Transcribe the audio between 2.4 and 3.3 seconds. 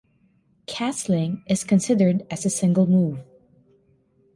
a single move.